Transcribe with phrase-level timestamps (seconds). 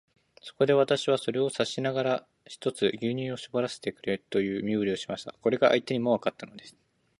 [0.41, 5.31] そこで、私はそれを指さしながら、ひとつ牛乳をしぼらせてくれという身振りをしました。
[5.39, 6.75] これが相手にもわかったのです。